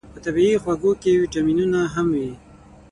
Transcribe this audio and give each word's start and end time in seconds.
په 0.13 0.19
طبیعي 0.25 0.55
خوږو 0.63 0.91
کې 1.01 1.19
ویتامینونه 1.21 1.79
هم 1.93 2.07
وي. 2.17 2.31